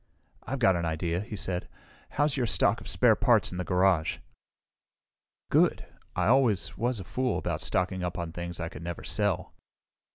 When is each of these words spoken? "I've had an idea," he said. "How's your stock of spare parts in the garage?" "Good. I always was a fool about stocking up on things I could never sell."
"I've 0.47 0.63
had 0.63 0.75
an 0.75 0.83
idea," 0.83 1.19
he 1.19 1.35
said. 1.35 1.69
"How's 2.17 2.35
your 2.35 2.47
stock 2.47 2.81
of 2.81 2.87
spare 2.87 3.15
parts 3.15 3.51
in 3.51 3.59
the 3.59 3.63
garage?" 3.63 4.17
"Good. 5.51 5.85
I 6.15 6.25
always 6.25 6.75
was 6.75 6.99
a 6.99 7.03
fool 7.03 7.37
about 7.37 7.61
stocking 7.61 8.03
up 8.03 8.17
on 8.17 8.31
things 8.31 8.59
I 8.59 8.67
could 8.69 8.81
never 8.81 9.03
sell." 9.03 9.53